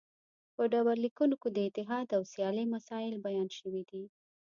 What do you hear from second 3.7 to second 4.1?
دي